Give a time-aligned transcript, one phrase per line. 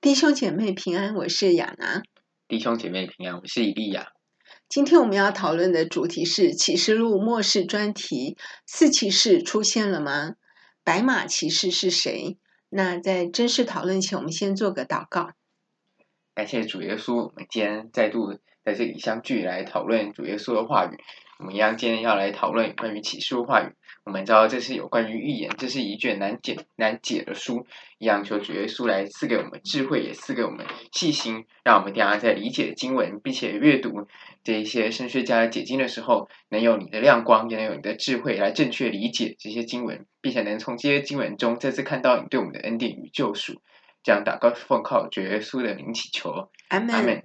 [0.00, 2.02] 弟兄姐妹平安，我是亚拿。
[2.48, 4.12] 弟兄姐妹平安，我是伊利亚。
[4.66, 10.36] 今天我们要讨论的主题是启示录末世专题：四骑士出现了吗？
[10.82, 12.38] 白马骑士是谁？
[12.70, 15.32] 那在正式讨论前，我们先做个祷告。
[16.34, 20.96] 感谢主耶稣，我们今天再度在这里相聚来讨论主耶稣的话语。
[21.40, 23.72] 我们一样今天要来讨论关于启示录话语。
[24.04, 27.66] 我们知道这是有关于预言，这是一卷难解难解的书。
[27.98, 34.06] 一样求主耶稣来赐给我们智慧，也赐给我们细心，让我们大家在理解经文，并且阅读
[34.44, 43.62] 这一些神学家解经的时候，能有你的亮光，也能有你的智慧来正确理解这些经文，并且能从这些经文中再次看到你对我们的恩典与救赎。
[44.02, 46.94] 这样祷告奉靠主耶稣的名祈求，阿门。
[46.94, 47.22] 阿门。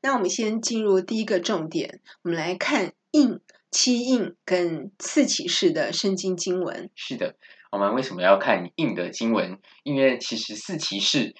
[0.00, 3.40] 那我们先进入第一个重点，我们来看印。
[3.70, 6.88] 七印跟四骑士的圣经经文。
[6.94, 7.36] 是的，
[7.70, 9.58] 我们为什么要看印的经文？
[9.82, 11.34] 因为其实四骑士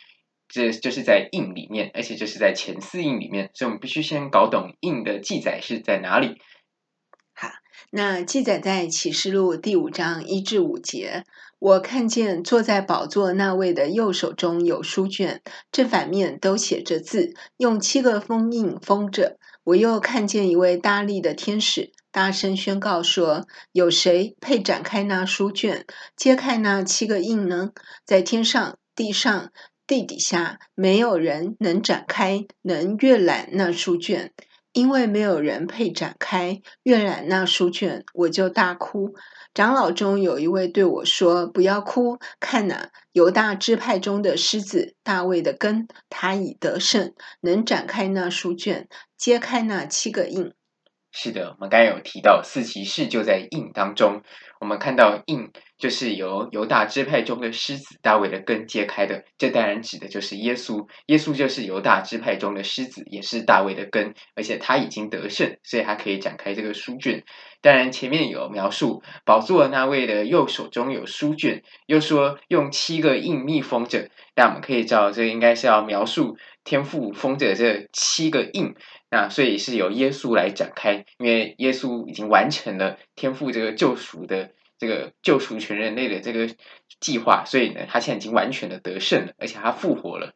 [0.46, 6.36] 这就是在印里面，而且就是在前四印里面，所以我们必须先搞懂印的记载是在哪里。
[7.33, 7.48] 好，
[7.91, 11.24] 那记载在启示录第五章一至五节。
[11.58, 15.41] 我看见坐在宝座那位的右手中有书卷，
[15.72, 19.39] 正反面都写着字，用七个封印封着。
[19.69, 21.92] 我又看见一位大力的天使。
[22.11, 25.84] 大声宣告说：“有谁配展开那书卷，
[26.16, 27.72] 揭开那七个印呢？
[28.06, 29.52] 在天上、地上、
[29.86, 34.33] 地底下，没有人能展开、能阅览那书卷，
[34.72, 38.05] 因为没有人配展开、阅览那书卷。
[38.14, 39.14] 我就大哭。
[39.54, 50.52] 长老中有一位对我说：‘不要哭，看哪，犹大支派中的狮子大卫的根，他已得胜，能展开那书卷，揭开那七个印。’”
[51.20, 54.22] 是的，我们刚才有提到四骑士就在印当中。
[54.61, 60.86] 我们看到印就是由犹大支派中的狮子大卫的根揭开的，这当然指的就是耶稣。
[61.06, 67.24] 耶稣就是犹大支派中的狮子，也是大卫的根，而且他已经得胜，所以他可以展开这个书卷。
[67.61, 74.08] 当然前面有描述宝座那位的右手中有书卷，又说用七个印密封着。
[74.36, 78.77] 但我们可以知道，这应该是要描述天父封着这七个印。
[79.11, 86.48] 那所以是由耶稣来展开，因为耶稣已经完成了天父这个救赎的这个救赎全人类的这个
[87.01, 90.35] 计划，所以呢，他现在已经完全的得胜了，而且他复活了。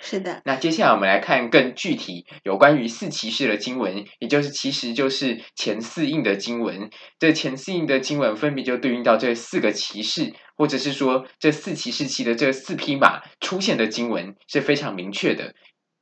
[0.00, 0.42] 是的。
[0.44, 6.90] 那接下来我们来看更具体有关于四骑士的经文，也就是其实就是前四印的经文。
[7.18, 15.54] 这前四印的经文分别就对应到这四个骑士，或者是说这四骑士骑的这四匹马出现的经文是非常明确的。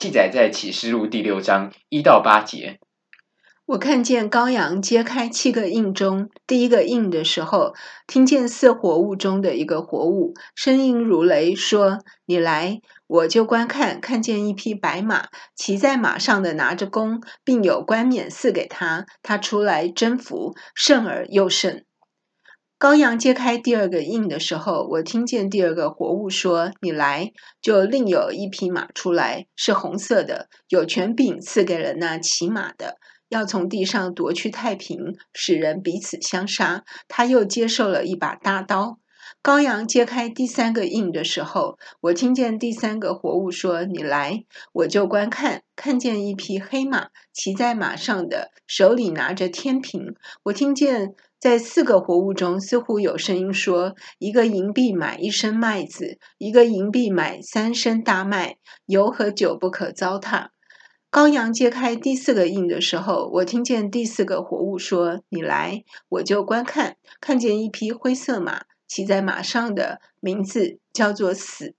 [0.03, 2.81] 记载在启示录第六章一到八节。
[3.67, 7.73] 我看见羔羊揭开七个印中第一个印的时候，
[8.09, 21.85] 听见四活物中的一个活物声音如雷，说：“你来！”我就观看，看见一匹白马，骑在马上的拿着弓，并有冠冕赐给他，他出来征服，胜而又胜。
[22.83, 27.31] 羔羊揭开第二个印的时候，我听见第二个活物说：“你来！”
[27.63, 32.97] 就另有一匹马出来，是红色的，有权柄赐给了那骑马的，
[33.29, 36.83] 要从地上夺去太平，使人彼此相杀。
[37.07, 38.99] 他又接受了一把大刀。
[39.41, 44.43] 羔羊揭开第三个印的时候，我听见第三个活物说：“你来！”
[44.75, 50.17] 我就观看，看见一匹黑马，骑在马上的，手里拿着天平。
[50.47, 51.15] 我听见。
[51.43, 60.51] 在四个活物中，似乎有声音说：“一个银币买一升麦子，一个银币买三升大麦，油和酒不可糟蹋。”
[61.11, 71.75] 羔羊揭开第四个印的时候，我听见第四个活物说：“你来！”我就观看，看见一匹灰色马，骑在马上的名字叫做死，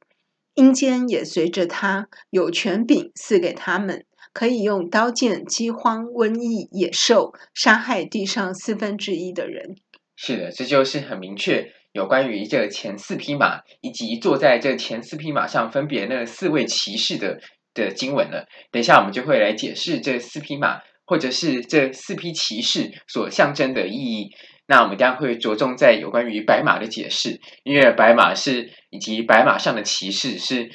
[0.55, 4.05] 阴间也随着他，有权柄赐给他们。
[4.33, 9.75] 可以用刀剑、饥荒、瘟疫、野兽杀害地上四分之一的人。
[10.15, 17.39] 是的，这就是很明确有关于这前四匹马以及坐在这前四匹马上分别那四位骑士的
[17.75, 18.47] 的经文了。
[18.71, 24.31] 等一下，我们就会来解释这四匹马或者是这四匹骑士所象征的意义。
[24.65, 30.71] 那我们将会着重在有关于白马的解释，因为白马是以及白马上的骑士是。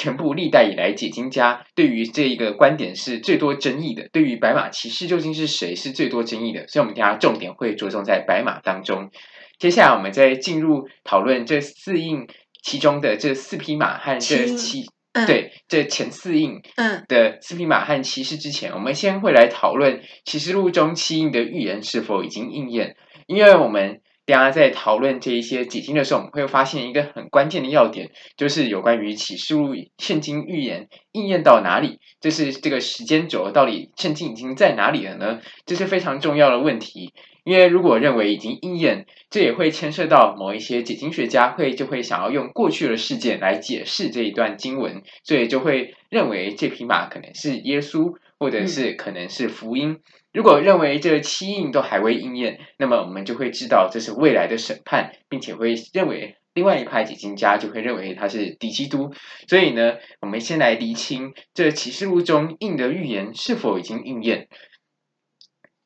[0.00, 4.08] 全部历代以来，解经家对于这一个观点是最多争议的。
[4.10, 6.66] 对于白马骑士究竟是谁，是最多争议的。
[6.68, 9.10] 所以，我们等下重点会着重在白马当中。
[9.58, 12.26] 接下来，我们再进入讨论这四印
[12.62, 16.62] 其中的这四匹马和这七，嗯、对这前四印
[17.06, 24.00] 的四匹马和骑士之前，我们先会来讨论启示录中七印的预言是否已经应验，因为我们。
[24.30, 35.40] 大家在讨论这一些解经的时候，我们会发现一个很关键的要点，就是有关于启示录圣经预言应验到哪里，就是这个时间轴到底圣经已经在哪里了呢？
[35.66, 37.12] 这是非常重要的问题。
[37.42, 49.92] 因为如果认为已经应验，这也会牵涉到某一些解经学家会就会想要用过去的事件来解释这一段经文，所以就会认为这匹马可能是耶稣，或者是可能是福音。
[49.92, 50.00] 嗯、
[50.32, 59.12] 如果认为这七印都还未应验，那么我们就会知道这是未来的审判，并且会认为另外一派解经家就会认为他是敌基督。
[59.48, 64.48] 所以呢，我们先来厘清这启示录中印的预言是否已经应验。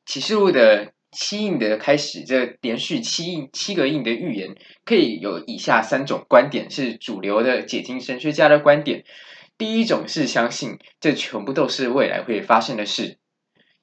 [0.05, 0.93] 启示录的。
[1.17, 4.53] 七印的开始，这连续七印七个印的预言，
[4.83, 9.05] 可以有以下三种观点，是主流的解经神学家的观点。
[9.57, 13.17] 第一种是相信这全部都是未来会发生的事，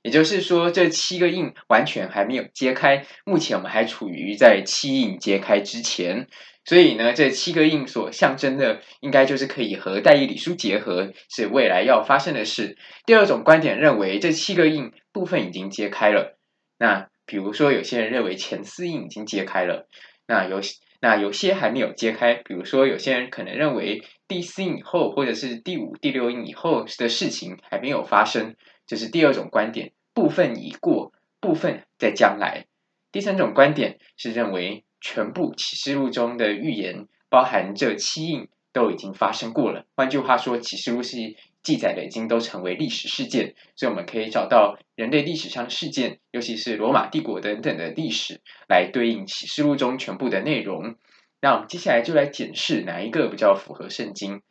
[0.03, 6.29] 也就是说，这七个印完全还没有揭开，目前我们还处于在七印揭开之前，
[6.65, 12.77] 所以呢，这七个印所象征的，应该就是可以和但以理书结合，是未来要发生的事。
[13.07, 16.37] 第二种观点认为，这七个印部分已经揭开了，
[16.79, 17.09] 那。
[17.25, 19.89] 比如说，有些人认为前四印已经揭开了，
[20.27, 20.61] 那有
[21.01, 22.35] 那有些还没有揭开。
[22.35, 32.67] 比如说，有些人可能认为第四印以后，或者是第五、第六印以后的事情还没有发生，这是第二种观点，部分已过，部分在将来。
[33.11, 39.87] 第三种观点是认为全部启示录中的预言，包含这七印都已经发生过了。
[39.95, 41.37] 换句话说，启示录是。
[41.63, 50.97] 记载的已经都成为历史事件，所以我们可以找到人类历史上事件，尤其是罗马帝国等等的历史，来对应启示录中全部的内容。
[51.41, 54.43] 那我们接下来就来检视哪一个比较符合圣经。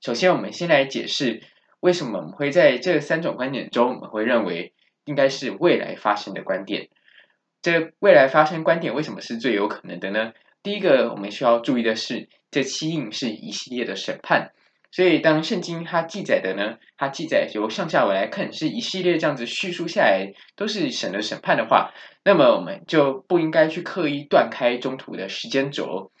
[0.00, 1.42] 首先，我们先来解释
[1.80, 4.72] 为什么我们会在这三种观点中，我们会认为
[5.04, 6.88] 应该是未来发生的观点。
[7.62, 10.32] 这未来发生观点为什么是最有可能的呢？
[10.62, 14.52] 第一个，我们需要注意的是，这七印是一系列的审判。
[14.92, 21.92] 所以，当圣经它记载的呢，它记载由上下文来看是一系列这样子叙述下来，都是神的审判的话，
[22.24, 26.12] 那么我们就不应该去刻意断开中途的时间轴。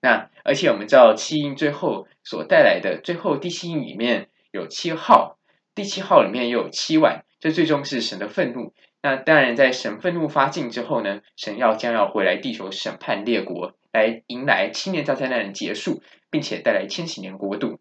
[0.00, 5.38] 那而且我们知道七印最后所带来的最后第七印里面有七号，
[5.74, 8.72] 第七号里面又有七碗，这最终是神的愤怒。
[9.02, 17.78] 那当然，在神愤怒发尽之后呢，神要将要回来地球审判列国，来迎来七年大灾难的结束，并且带来千禧年国度。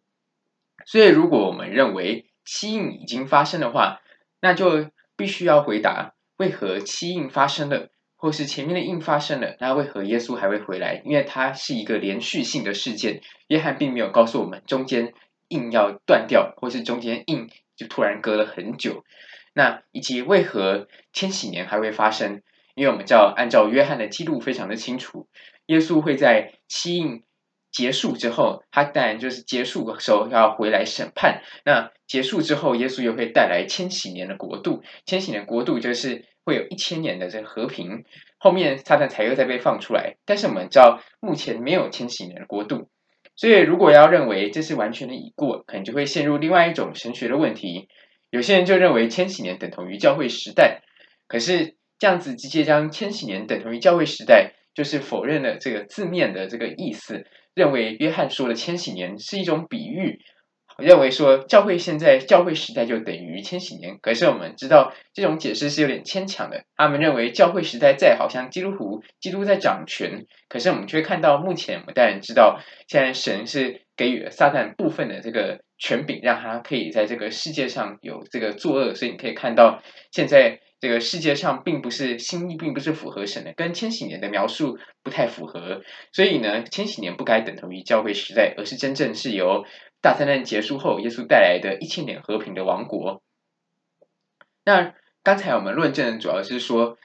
[0.85, 3.99] 所以，如果我们认为七印已经发生的话，
[4.39, 11.01] 那就必须要回答：为何七印发生了，或是前面的印发生了，那为何耶稣还会回来？
[11.03, 13.21] 因为它是一个连续性的事件。
[13.47, 15.13] 约翰并没有告诉我们中间
[15.49, 19.03] 印要断掉，或是中间印就突然隔了很久。
[19.53, 22.41] 那以及为何千禧年还会发生？
[22.75, 25.27] 因为我们知道，按照约翰的记录非常的清楚，
[25.65, 27.23] 耶稣会在七印。
[27.69, 31.43] 结束之后，他当然就是结束的时候要回来审判。
[31.63, 34.81] 那结束之后，耶稣又会带来千禧年的国度。
[35.05, 38.05] 千禧年国度就是会有一千年的这个和平。
[38.39, 40.15] 后面撒旦才又再被放出来。
[40.25, 42.89] 但是我们知道，目前没有千禧年的国度。
[43.37, 47.87] 所以，如果要认为这是完全的已过，可能就会陷入另外一种神学的问题。
[48.31, 50.81] 有些人就认为千禧年等同于教会时代。
[51.27, 57.25] 可是这样子直接将千禧年等同于教会时代，就是否认了这个字面的这个意思。
[57.53, 60.19] 认为约翰说的千禧年是一种比喻，
[60.77, 63.97] 认为说教会现在教会时代就等于千禧年。
[64.01, 66.63] 可是我们知道这种解释是有点牵强的。
[66.75, 70.25] 他们认为教会时代在，好像基督徒基督在掌权。
[70.49, 78.93] 可是我们却看到目前我们当然知道，现在神是给予了撒旦部分的这个权柄，让他可以在这个世界上有这个作恶。
[78.93, 79.81] 所以你可以看到
[80.11, 80.59] 现在。
[80.79, 85.81] 这个世界上并不是心意，并不是符合神的，跟千禧年的描述不太符合。
[86.13, 89.65] 所以呢，千禧年不该等同于教会时代，而是真正是由
[90.01, 93.23] 大灾难结束后，耶稣带来的一千年和平的王国。
[94.63, 96.97] 那刚才我们论证主要是说，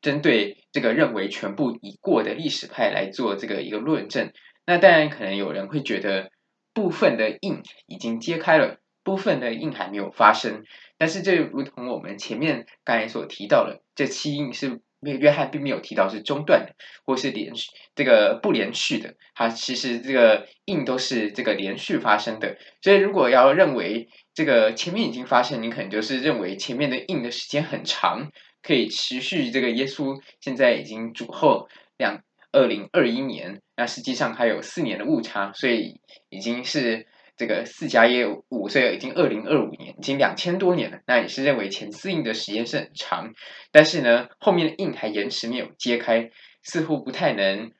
[0.00, 4.32] 针对这个认为全部已过的历史派来做这个一个论证。
[4.66, 6.30] 那当然，可能有人会觉得
[6.72, 10.64] 部分的印已经揭开了，部分的印还没有发生。
[10.96, 16.74] 但是这如同我们前面刚才所提到的，这七印是约翰并没有提到是中断的，
[17.04, 22.56] 或是连续这个不连续的，它其实这个印都是这个连续发生的。
[22.82, 28.30] 所以如果要认为这个前面已经发生，你可能就是认为前面的印的时间很长，
[28.62, 37.06] 可以持续这个耶稣现在已经主后两二零二一年，那实际上还有四年的误差，所以已经是。
[37.38, 40.98] 这个四加一五，所以已经二零二五年，已经两千多年了。
[41.06, 43.32] 那也是认为前四印的时间是很长，
[43.70, 46.30] 但是呢，后面的印还延迟没有揭开，
[46.62, 47.70] 似乎不太能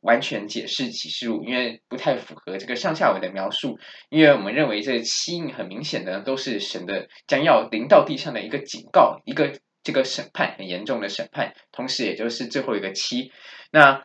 [0.00, 3.78] 完全解释启示录，因为不太符合这个上下文的描述。
[4.08, 9.52] 因为我们认为这七印很明显的都是神的将要临到地上的一个警告，一个
[9.82, 13.30] 这个审判很严重的审判，同时也就是最后一个七。
[13.70, 14.04] 那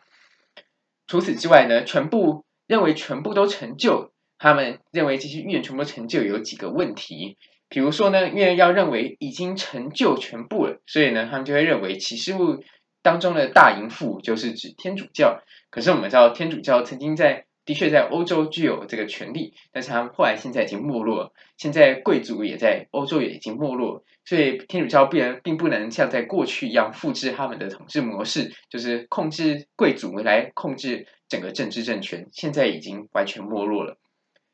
[1.06, 7.36] 除此之外呢，全部认为全部都成就，他们认为这些预言全部成就有几个问题。
[7.68, 12.62] 比如说呢，因为要认为已经成就全部了，所以呢，他们就会认为启示录
[13.02, 15.42] 当中的大淫妇就是指天主教。
[15.70, 33.98] 可是我们知道，天主教曾经在的确在欧洲具有这个权力，但是他们后来现在已经没落，现在贵族也在欧洲也已经没落，所以天主教并并不能像在过去一样复制他们的统治模式，就是控制贵族来控制整个政治政权，现在已经完全没落了。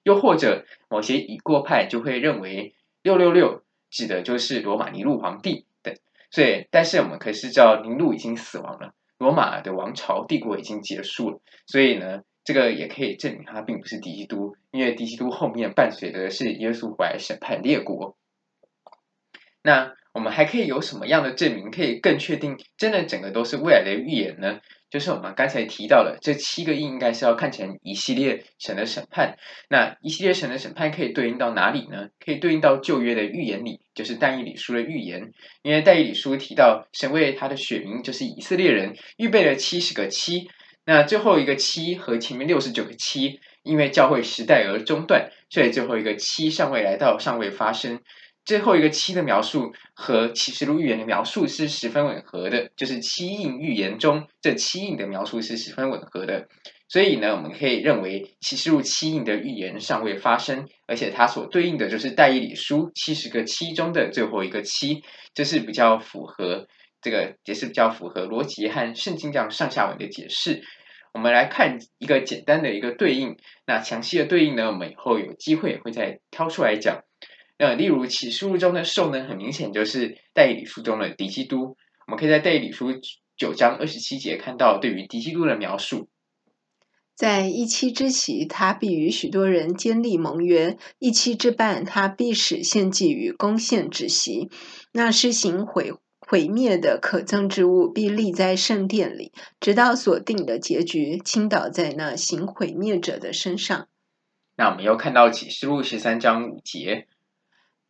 [0.04, 2.76] 又或者某些已过派就会认为。
[3.04, 5.94] 六六六指的就是罗马尼禄皇帝等，
[6.30, 18.16] 所以但是我们可是知道尼禄已经死亡了，罗马的王朝帝国已经结束了，所以呢，这个也可以证明他并不是敌基督，因为敌基督后面伴随的是耶稣怀审判列国。
[19.60, 24.60] 那我们还可以有什么样的证明，可以更确定真的整个都是未来的预言呢？
[24.94, 29.36] 就是我们刚才提到的这七个印，应该是要看成一系列神的审判。
[29.68, 32.10] 那一系列神的审判可以对应到哪里呢？
[32.24, 35.32] 可以对应到旧约的预言里，就是但以理书的预言。
[35.62, 40.48] 因为但以理书提到神为他的选民，就是以色列人预备了七十个七。
[40.84, 48.00] 那最后一个七和前面六十九个七，因为教会时代而中断，所以最后一个七尚未来到，尚未发生。
[48.44, 56.48] 最后一个七的描述和启示录预言的描述是十分吻合的，就是七印预言中这七印的描述是十分吻合的，
[56.88, 66.68] 所以呢，我们可以认为启示录七印的预言尚未发生，而且它所对应的就是但以理书七十个七中的最后一个七，这是比较符合
[67.00, 70.62] 这个，也是比较符合逻辑和圣经这样上下文的解释。
[71.14, 77.04] 我们来看一个简单的一个对应，那详细的对应呢，我们以后有机会会再挑出来讲。
[77.56, 81.76] 呃，例如启示录中的兽呢，很明显就是但以理书中的敌基督。
[82.06, 82.92] 我们可以在但以理书
[83.36, 86.08] 九章二十七节看到对于敌基督的描述。
[87.14, 94.50] 在一期之期，他必与许多人坚立盟约；一期之半，他必使献祭与攻献止息。
[94.92, 103.86] 那施行毁毁灭的可憎之物，必立在圣殿里，直到所定的结局倾倒在那行毁灭者的身上。
[104.56, 107.06] 那我们又看到启示录十三章五节。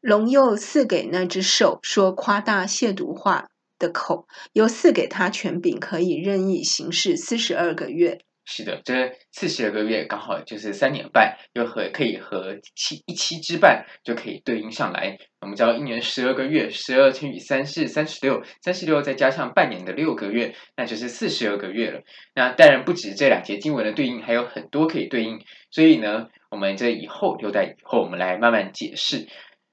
[0.04, 8.18] 龙又赐给那只兽说夸大亵渎话的口，又赐给他权柄，可以任意行事四十二个月。
[8.44, 15.16] 是的，这四十二个月刚好就是三年半，又和可以和七一期之半就可以对应上来。
[15.40, 22.02] 我们知道一年十二个月，十二乘以三是三十六，三十六再加上半年的六个月，那就是四十二个月了。
[22.34, 25.40] 那当然不止这两节经文的对应，还有很多可以对应。
[25.70, 29.26] 所以呢，我们这以后留在以后，我们来慢慢解释。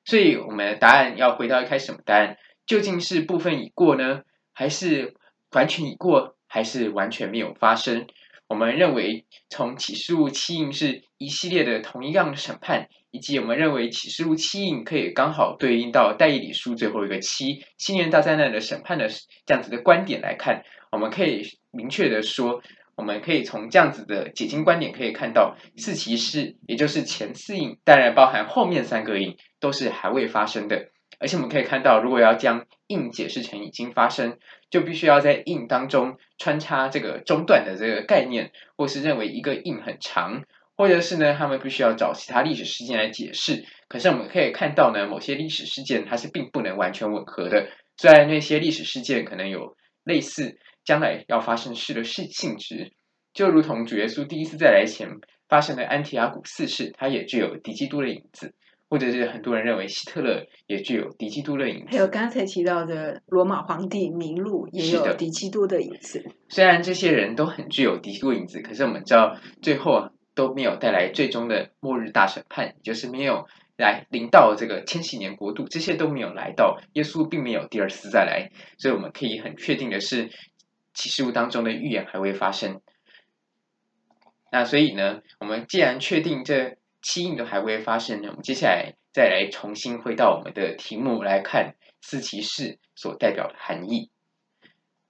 [0.04, 2.38] 所以我们的答案要回到一开始什么答案？
[2.66, 4.22] 究竟是部分已过呢，
[4.54, 5.16] 还是
[5.52, 8.08] 完全已过，还是完全没有发生？
[8.48, 19.08] 我们认为从启示录七印是一系列的同一样的审判，以及我们认为启示录七印可以刚好对应到但以理书最后一个七七年大灾难的审判的
[19.46, 22.62] 这样子的观点来看，我们可以明确的说。
[22.96, 30.90] 我们可以从这样子的解经观点可以看到，四骑士也就是前四印，当然包含后面三个印，都是还未发生的。
[31.20, 34.38] 而且我们可以看到，如果要将印解释成已经发生，
[34.70, 40.44] 就必须要在印当中穿插这个中断的这个概念，或是认为一个印很长，
[40.76, 43.66] 或者是呢，他们必须要找其他历史事件来解释。
[43.88, 47.68] 可是我们可以看到呢，某些历史事件它是并不能完全吻合的，
[47.98, 50.58] 虽然那些历史事件可能有类似。
[50.84, 52.92] 将来要发生事的性性质，
[53.34, 55.10] 就如同主耶稣第一次再来前
[55.48, 58.50] 发生的安提阿古四世，它也具有敌基督的影子；
[58.90, 61.88] 或者是很多人认为希特勒也具有敌基督的影子。
[61.92, 66.26] 还有刚才提到的罗马皇帝尼禄也有敌基督的影子。
[66.50, 73.46] 虽然这些人都很具有敌基督影子，可是我们知道最后都没有带来最终的末日大审判，就是没有
[73.78, 76.80] 来临到这个千禧年国度，这些都没有来到。
[76.94, 80.30] 耶稣并没有第二次再来，所以我们可以很确定的是。
[80.94, 82.82] 启示录当中的预言还未发生，
[84.52, 94.10] 那所以呢，我们既然确定这七印都还未发生呢，我们接下来再来重新回到我们的题目来看四骑士所代表的含义。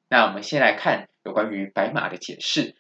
[0.08, 2.76] 那我们先来看有关于白马的解释。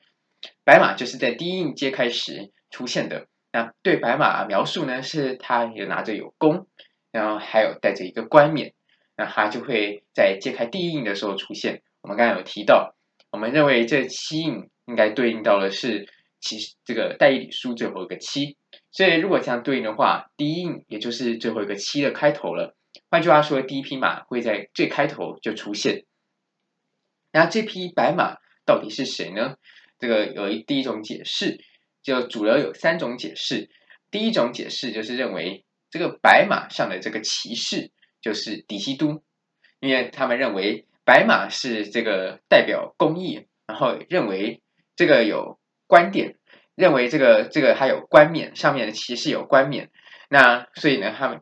[0.63, 3.27] 白马就是在第一印揭开时出现的。
[3.51, 6.67] 那对白马描述呢，是他也拿着有弓，
[7.11, 8.73] 然后还有带着一个冠冕，
[9.17, 11.81] 那他就会在揭开第一印的时候出现。
[12.01, 12.95] 我们刚才有提到，
[13.31, 16.07] 我们认为这七印应该对应到的是
[16.39, 18.57] 其这个但以理书最后一个七，
[18.91, 22.75] 所以如果这样对应的话，第一印也就是最后一个七的开头了。
[23.09, 26.05] 换句话说，第一匹马会在最开头就出现。
[27.31, 29.55] 那这匹白马到底是谁呢？
[29.99, 31.63] 这个有一第一种解释，
[32.01, 33.69] 就主要有三种解释。
[34.09, 39.23] 第一种解释就是认为这个白马上的这个骑士就是底西都，
[39.79, 44.61] 因为他们认为白马是这个代表公义，然后认为
[44.95, 46.35] 这个有观点，
[46.75, 49.89] 认为这个这个还有冠冕，上面的骑士有冠冕。
[50.29, 51.41] 那所以呢，他们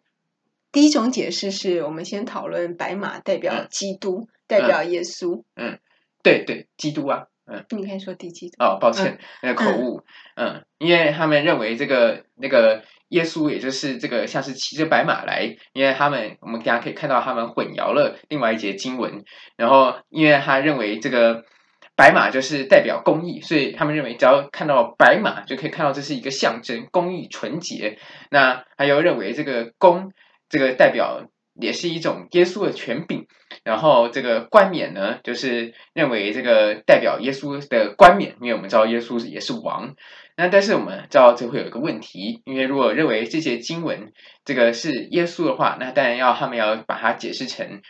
[0.72, 5.44] 第一种解释是我们先讨论白马代表基督，嗯、代表耶稣。
[5.56, 5.80] 嗯，嗯
[6.24, 7.28] 对对，基督啊。
[7.52, 10.04] 嗯，你可以说第几哦，抱歉，那个口误。
[10.36, 19.24] 嗯，嗯，因为他们认为这个那个耶稣，也就是这个像是骑着白马来，因为他们我们大家可以看到他们混淆了另外一节经文，
[19.58, 21.44] 然后因为他认为这个
[21.96, 27.98] 白马就是代表公义，所以他们认为只要看到白马就可以看到这是一个象征公义纯洁。
[28.32, 30.12] 那还有认为这个公
[30.50, 31.24] 这个代表。
[31.62, 33.28] 也是一种耶稣的权柄，
[33.64, 39.96] 然后这个冠冕呢，就是认为这个代表耶稣的冠冕，因为我们知道耶稣也是王。
[40.36, 44.14] 那但是我们知道这会有一个问题，因为如果认为这些经文
[44.46, 47.82] 这个是耶稣的话，那当然要他们要把它解释成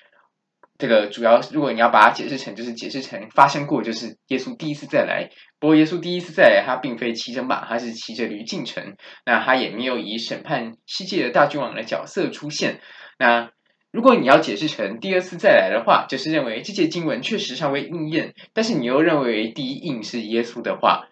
[0.80, 5.30] 这个主要，如果你要把它解释成就是解释成发生过，就是耶稣第一次再来。
[5.60, 8.96] 不过耶稣第一次再来，他并非骑着马，他是骑着驴进城，
[9.26, 12.80] 那他也没有以审判世界的大君王的角色出现。
[13.20, 13.52] 那
[13.92, 21.08] 如果你要解释成第二次再来的话，就是认为这节经文确实尚未应验，但是你又认为第一印是耶稣的话，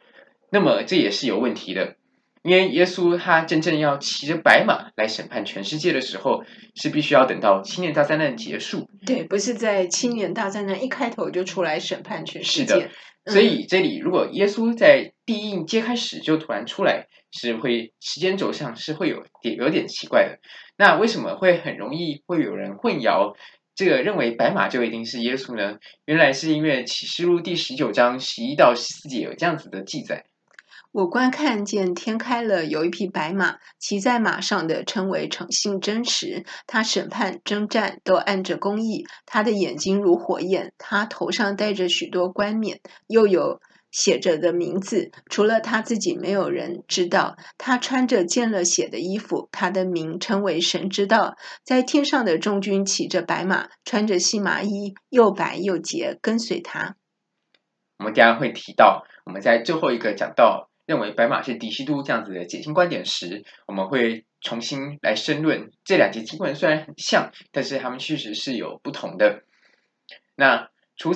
[0.51, 1.95] 那么这也是有问题的，
[2.43, 6.43] 因为耶稣他真正要骑着白马来审判全世界的时候，
[6.75, 8.87] 是必须要等到七年大灾难结束。
[9.05, 12.75] 对，不是在七年大灾难一开头就出来审判全世界。
[12.75, 12.89] 是的，
[13.25, 20.39] 所以这里如果耶稣在第一印揭开始就突然出来，是会时间轴上是会有点有点奇怪的。
[20.77, 23.35] 那为什么会很容易会有人混淆
[23.75, 25.77] 这个认为白马就一定是耶稣呢？
[26.05, 30.25] 原来是因为启示录第十九章十一到十四节有这样子的记载。
[30.91, 43.61] 我观看见天开了，有一匹白马，骑在马上的称为诚信真实，他审判征战都按着公义，他的眼睛如火焰，他头上戴着许多冠冕，又有。
[43.91, 47.37] 写着的名字，除了他自己，没有人知道。
[47.57, 51.35] 他穿着见了血的衣服，他的名称为神知道。
[51.63, 56.95] 在天上的众军骑着白马，穿着细麻衣，又白又洁，跟随他。
[57.97, 69.43] 我们将会提到，我们在最后一个讲到认为白马是敌西都这样子的解经观点时，我们会重新来申论这两节经文虽然很像，但是他们确实是有不同的。
[70.35, 71.13] 那除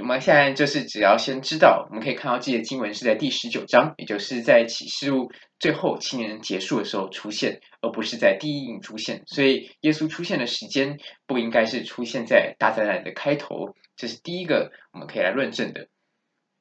[0.00, 9.22] 我们现在就是只要先知道，我们可以看到这些经文是在第十九章，也就是在启示录最后七年结束的时候出现，而不是在第一印出现。
[9.26, 15.88] 所以耶稣出现的时间不应该是出现在大灾难的开头，这是第一个我们可以来论证的。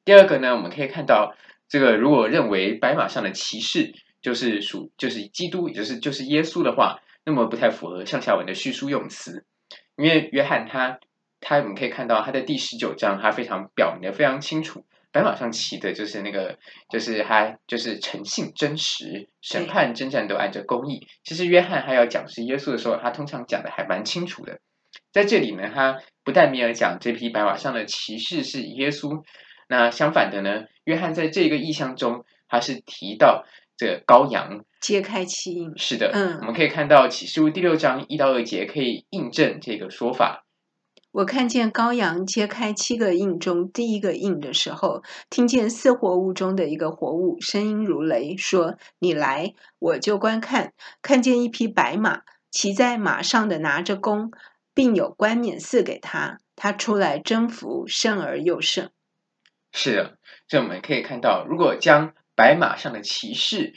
[0.05, 1.35] 第二个呢，我们可以看到
[1.67, 9.45] 这个如果认为白马上的骑士就是属就是基督，也就是就是耶稣的话，那么不太符合上下文的叙述用词，
[9.95, 10.99] 因为约翰他。
[11.41, 16.57] 他我们可以看到，他的第十九章，他非常表明的非常清楚，白马上骑的就是那个，
[16.89, 21.07] 就是他就是诚信真实，审判征战都按着公义。
[21.23, 24.59] 其实约翰还要讲是耶稣的时候，他通常讲的还蛮清楚的。
[25.11, 29.23] 在这里呢，他不但没有讲这匹白马上的骑士是耶稣，
[29.67, 33.45] 那相反的呢，约翰在这个意象中，他是提到
[33.77, 35.73] 这个羔羊揭开七印。
[35.77, 40.45] 是的，嗯，我们可以看到启示录第六章一到二节可以印证这个说法。
[41.11, 50.73] 我看见羔羊揭开七个印中第一个印的时候，听见四活物中的一个活物声音如雷，说：“你来，我就观看。
[51.01, 54.31] 看见一匹白马，骑在马上的拿着弓，
[54.75, 56.37] 并有冠冕赐给他。
[56.55, 58.91] 他出来征服，胜而又胜。”
[59.73, 60.17] 是的，
[60.47, 63.73] 这我们可以看到，如果将白马上的骑士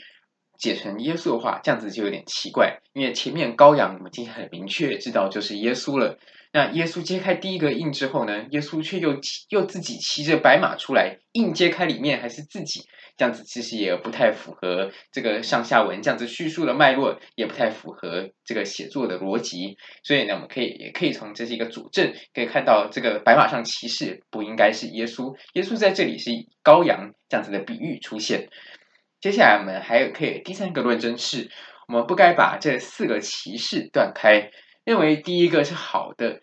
[0.63, 6.17] 解成耶稣的话，这样子就有点奇怪，因为前面羔羊我们已经很明确知道就是耶稣了。
[6.53, 12.79] 那耶稣揭开第一个印之后呢，耶稣却又又自己骑着白马出来，印揭开里面还是自己，
[13.17, 19.75] 这样子其实也不太符合这个上下文这样子叙述的脉络，也不太符合这个写作的逻辑。
[20.01, 28.47] 所以呢，我们可以也可以从这是一个佐证，可以看到这个白马上骑士不应该是耶稣，耶稣在这里是以羔羊这样子的比喻出现。
[29.23, 31.49] 接下来我们还有可以第三个论证是，
[31.87, 34.51] 我们不该把这四个骑士断开。
[34.83, 36.41] 认为第一个是好的，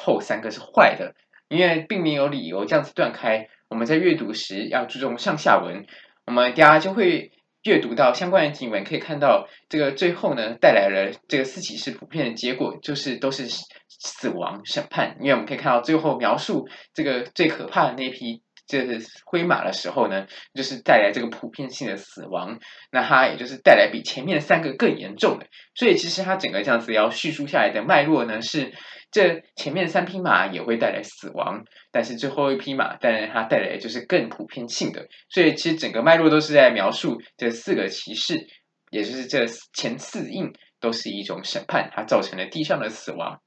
[0.00, 1.14] 后三个是坏的，
[1.48, 3.48] 因为并没有理由这样子断开。
[3.70, 5.86] 我们在阅读时要注重上下文，
[6.26, 13.46] 我们大家就会阅读到相关的经文，可以看到这个最后呢带来了这个四启示普遍的结果，就是都是
[13.88, 15.16] 死亡审判。
[15.20, 18.42] 因为我们可以看到最后描述这个最可怕的那批。
[18.70, 22.60] 这是灰马的时候呢，就是带来这个普遍性的死亡，
[22.92, 28.72] 那它也就是带来比前面三个更严重的，所以其实它整个这样子要叙述下来的脉络呢，是
[29.10, 38.46] 这前面三匹马也会带来死亡，但是最后一匹马，当然它带来的就是更普遍性的，所以其实整个脉络都是在描述这四个骑士，
[38.92, 43.40] 也就是这前四印都是一种审判，它造成了地上的死亡。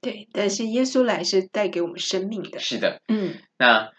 [0.00, 2.58] 对，但是耶稣来是带给我们生命的。
[2.58, 3.90] 是的，嗯，那。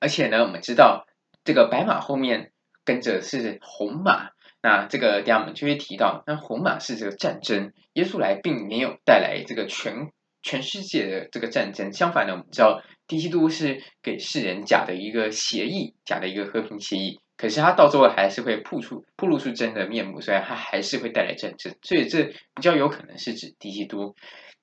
[0.00, 1.06] 而且呢，我们知道
[1.44, 2.52] 这个白马后面
[2.84, 4.30] 跟着是红马，
[4.62, 10.10] 那这个等下我们就会提到，那红马是这个战争，耶稣来并没有带来这个全
[10.42, 24.14] 全世界的这个战争，相反呢，我们知道敌基督是给世人假的一个协议，假的一个和平协议，可是他到最后还是会曝出曝露出真的面目，所以他还是会带来战争，所以这比较有可能是指敌基督。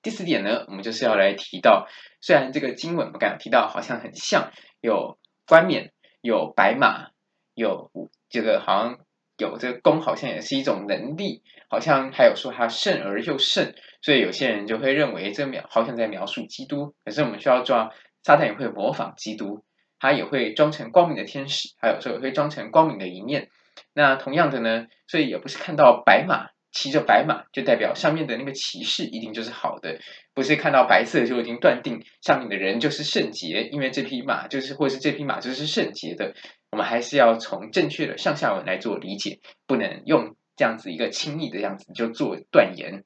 [0.02, 1.86] 第四点呢，我们就是要来提到，
[2.20, 5.18] 虽然这个经文我们刚刚提到好像很像有。
[5.46, 7.10] 冠冕有白马，
[7.54, 7.90] 有
[8.28, 8.98] 这个好像
[9.38, 16.94] 有这个弓，好像也是一种能力，好像还有说他胜而又胜，所以有些人就会认为这描好像在描述基督。
[17.04, 19.64] 可是我们需要抓，撒旦也会模仿基督，
[20.00, 23.48] 他也会装成光明的天使，还有时候也会装成光明的一面。
[23.92, 26.48] 那同样的呢，所以也不是看到白马。
[26.76, 29.98] 骑着白马就代表上面的那个骑士一定就是好的，
[30.34, 36.34] 不是看到白色就已经断定上面的人就是圣洁，因为这匹马就是或是这匹马就是圣洁的。
[36.70, 43.04] 我们还是要从正确的上下文来做理解，不能用这样子一个轻易的样子就做断言。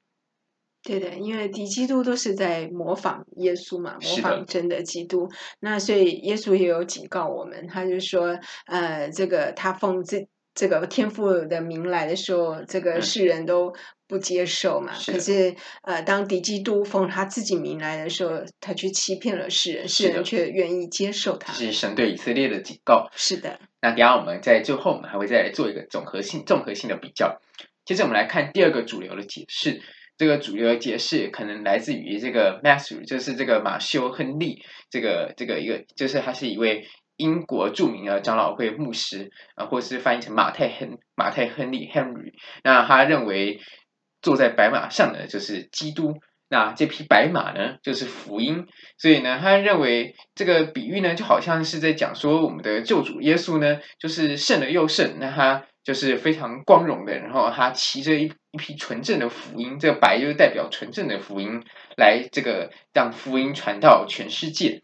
[0.83, 5.29] 对的，因为敌基督都是在模仿耶稣嘛，模仿真的基督。
[5.61, 10.27] 那所以耶稣也有警告我们，他就说，呃，这个他奉这。
[10.53, 13.73] 这个天父的名来的时候，这个世人都
[14.05, 14.93] 不接受嘛。
[14.93, 21.53] 是可是，呃，当敌基督奉他自己名来的时候，他却欺骗了世人，世人却愿意接受他。
[21.53, 23.09] 是神对以色列的警告。
[23.15, 23.59] 是的。
[23.81, 27.39] 那等下我们在最后，我们还会再来做一个综合性、综合性的比较。
[27.85, 29.81] 接着我们来看第二个主流的解释。
[30.17, 36.85] 这个主流的解释可能来自于这个 Matthew，就是这个马修·亨利，这个这个一个，就是他是一位。
[37.21, 43.61] 英国著名的长老会牧师啊，或是翻译成马太亨马太亨利 Henry，那他认为
[44.23, 46.15] 坐在白马上的就是基督，
[46.49, 48.65] 那这匹白马呢就是福音，
[48.97, 61.61] 所以呢，他认为这个比喻呢就好像是在讲说我们的救主耶稣呢就是胜了又胜，那他就是非常光荣的，然后他骑着一一匹纯正的福音，这个白就是代表纯正的福音，
[61.97, 64.81] 来这个让福音传到全世界。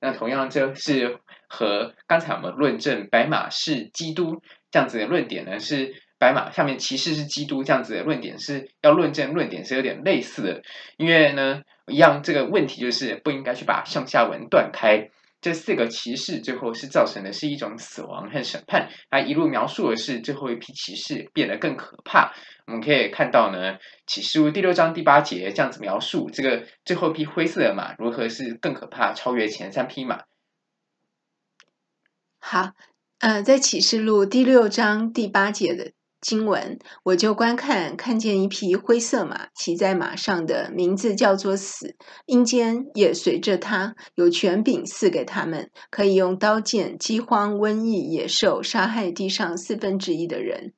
[0.00, 1.18] 那同样这是。
[1.50, 10.62] 和刚才我们论证白马是基督这样子的论点呢，是白马下面骑士是基督这样子的论点是要论证论点是有点类似的，
[10.96, 15.10] 因为呢一样这个问题就是不应该去把上下文断开，
[15.40, 22.32] 这四个骑士最后是造成的是一种死亡和审判，它一路描述的是最后一批骑士变得更可怕。
[22.66, 30.20] 我们可以看到呢，启示录第六章第八节这样子描述这个最后一匹灰色的马如何是更可怕，超越前三匹马。
[32.42, 32.70] 好，
[33.18, 50.72] 呃，在启示录第六章第八节的经文，我就观看，看见一匹灰色马，骑在马上的名字叫做死，阴间也随着他，有权柄赐给他们，可以用刀剑、饥荒、瘟疫、野兽杀害地上四分之一的人。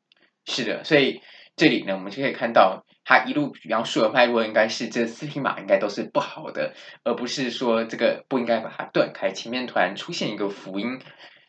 [0.44, 1.20] 是的，所以
[1.56, 9.30] 这里呢，我们就可以看到，他一路描述的脉络应该是这四匹马应该都是不好的，而不是说这个不应该把它断开。
[9.30, 11.00] 前面突然出现一个福音。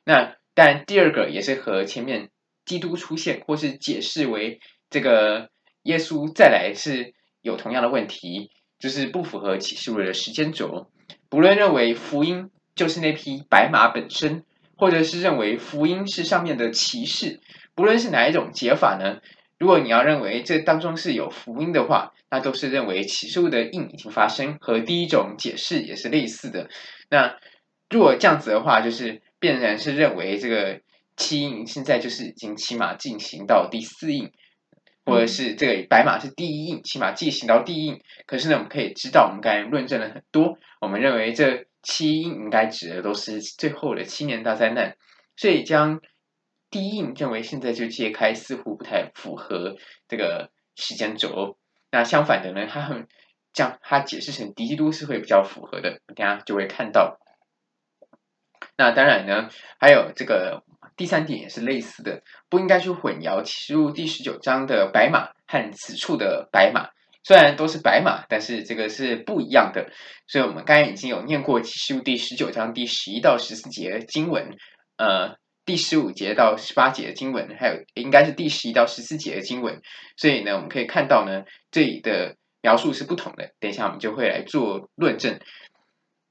[0.06, 2.30] 那但第二个也是和前面
[2.66, 5.50] 基督出现或是解释为这个
[5.84, 10.92] 耶稣再来是有同样的问题，就是不符合启示录的时间轴。
[11.30, 14.44] 不论认为福音就是那匹白马本身，
[14.76, 17.40] 或者是认为福音是上面的骑士，
[17.74, 19.22] 不论是哪一种解法呢？
[19.58, 26.70] 如果你要认为这当中是有福音的话，那都是认为启示录的印已经发生，和第一种解释也是类似的。
[27.10, 27.38] 那
[27.90, 29.22] 如果这样子的话，就是。
[29.44, 30.80] 变然是认为这个
[31.18, 34.32] 七印现在就是已经起码进行到第四印，
[35.04, 38.00] 或者是这个白马是第一印，起码进行到第一印。
[38.26, 44.96] 可是呢，我们可以知道，我们刚才论证了很多，我们认为这七印应该指的都是最后的七年大灾难，
[45.36, 46.00] 所以将
[46.72, 49.76] 第一印认为现在就揭开，似乎不太符合
[50.08, 51.58] 这个时间轴。
[51.92, 53.10] 那相反的呢，他很
[53.52, 57.20] 将它解释成敌基督是会比较符合的，大家就会看到。
[58.78, 60.64] 那当然呢，还有这个
[60.98, 66.90] 第三点也是类似的，不应该去混淆启示录第十九章的白马和此处的白马。
[67.26, 69.90] 虽然都是白马，但是这个是不一样的。
[70.28, 74.58] 所以我们刚才已经有念过启示录第十九章第十一到十四节经文，
[74.98, 79.82] 呃，第十五节到十八节的经文，还有应该是第十一到十四节的经文。
[80.18, 83.52] 所以呢，我们可以看到呢，这里的描述是不同的。
[83.62, 85.40] 等一下我们就会来做论证。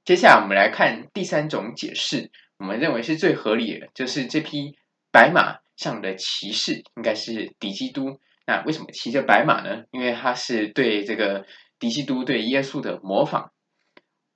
[0.05, 4.77] 接下来我们来看第三种解释，我们认为是最合理的，就是这匹
[5.13, 8.19] 白马上的骑士应该是敌基督。
[8.45, 9.85] 那为什么骑着白马呢？
[9.93, 11.47] 因为他是对这个
[11.79, 13.53] 敌基督对耶稣的模仿。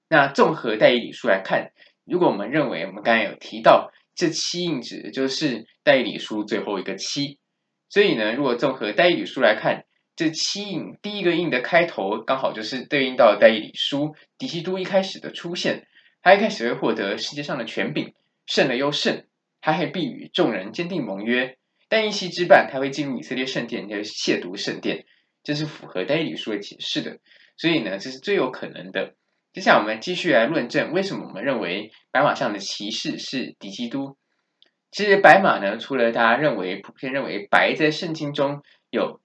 [0.09, 1.73] 那综合但以理书来看，
[2.05, 7.41] 如果我们认为我们刚才有提到这七印指的就是但以理书最后一个七，
[7.89, 9.86] 所以呢，如果综合但以理书来看，
[10.17, 15.87] 这七印第一个印的开头刚好就是对应到但以理书底基督一开始的出现，
[16.23, 18.15] 他一开始会获得世界上的权柄，
[18.47, 19.25] 胜了又胜，
[19.61, 21.59] 他还必与众人坚定盟约。
[21.89, 25.05] 但一夕之半，他会进入以色列圣殿，就是亵渎圣殿，
[25.45, 27.19] 这是符合但以理书的解释的。
[27.59, 29.15] 所以呢，这是最有可能的。
[29.53, 34.17] 接下来我们继续来论证为什么我们认为白马上的骑士是底基督。
[34.91, 39.21] 其实白马呢，除了大家认为普遍认为白在圣经中有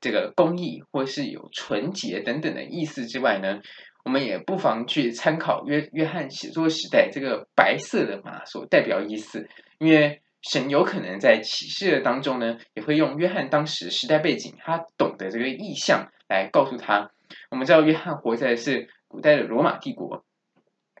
[0.00, 3.60] 这个公义或是有纯洁等等的意思之外呢，
[4.04, 10.22] 我们也不妨去参考约约翰写作时代这个白色的马所代表意思，因为。
[10.42, 17.10] 神有可能在启示的当中呢，也会用约翰当时时代背景，他懂得这个意象来告诉他。
[17.50, 20.24] 我们知道约翰活在是古代的罗马帝国，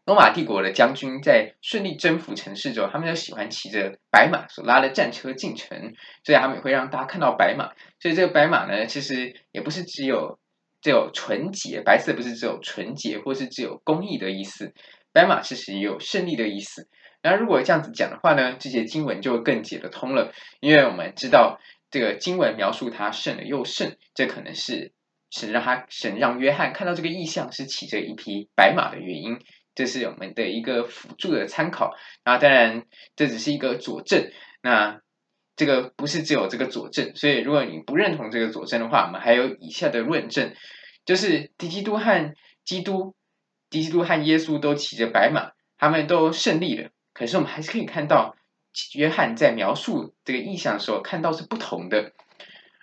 [0.06, 7.72] 罗马帝国的将军在顺利征服城市之后，他们就喜欢骑着白马所拉的战车进城，所以他们也会让大家看到白马。
[8.00, 10.38] 所以这个白马呢，其实也不是只有
[10.80, 14.72] 只有纯洁，白色不是只有纯洁或是只有公义的意思，
[15.12, 16.88] 白马其实也有胜利的意思。
[17.20, 21.58] 那如果这样子讲的话呢，这些经文就更解得通了，因为我们知道
[21.90, 24.92] 这个经文描述他胜了又胜，这可能是
[25.32, 29.40] 神让他神让约翰看到这个意象是骑着一匹白马的原因，
[29.76, 31.94] 这是我们的一个辅助的参考。
[32.24, 32.84] 那当然
[33.14, 35.00] 这只是一个佐证，那
[35.54, 40.54] 这个不是只有这个佐证，所以如果你不认同这个佐证的话，我们还有以下的论证，
[41.04, 42.34] 就是敌基督和
[42.64, 43.14] 基督，
[43.70, 46.90] 敌基督和耶稣都骑着白马，他们都胜利了。
[47.12, 48.34] 可是我们还是可以看到，
[48.94, 52.12] 约翰在描述这个意象的时候，看到是不同的。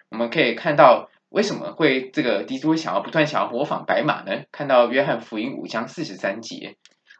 [0.09, 4.43] 我们可以看到为什么会这个敌基督想要不断想要模仿白马呢？
[4.51, 6.75] 看到约翰福音五章四十三节：“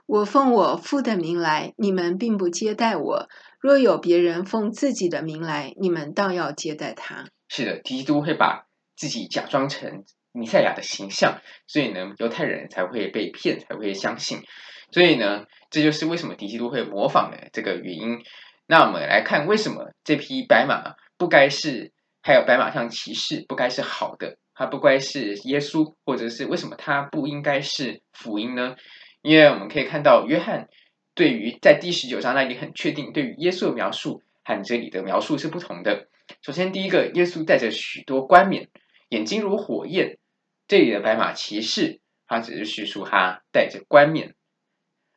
[0.05, 3.27] 我奉我父的名来，你们并不接待我；
[3.59, 14.43] 若有别人奉自己的名来，你们倒要接待他。”是的，敌基督会把自己假装成弥赛亚的形象，所以呢，犹太人才会被骗，才会相信。
[14.91, 18.19] 所以呢，这就是为什么敌基督会模仿的这个原因。
[18.67, 21.91] 那我们来看，为什么这匹白马不该是，
[22.23, 28.77] 还有白马上骑士不该是好的，它不该是耶稣，或者是为什么它不应该是福音呢？
[29.21, 30.69] 因为我们可以看到，约翰
[31.13, 36.07] 对于在第十九章那里很确定，对于耶稣的描述和这里的描述是不同的。
[36.41, 38.69] 首先，第一个，耶稣带着许多冠冕，
[39.09, 40.17] 眼睛如火焰。
[40.65, 44.33] 这里的白马骑士，他只是叙述他带着冠冕。